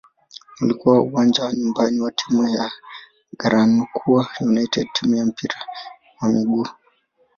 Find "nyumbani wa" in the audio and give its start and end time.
1.53-2.11